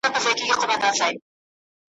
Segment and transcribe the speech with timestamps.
[0.05, 1.15] لکه روڼي د چینې اوبه ځلیږي,